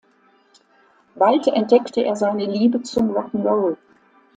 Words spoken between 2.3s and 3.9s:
Liebe zum Rock ’n’ Roll.